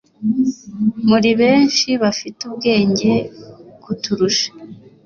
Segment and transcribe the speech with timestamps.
[1.09, 3.13] muri benshi bafite ubwenge
[3.83, 4.49] kuturusha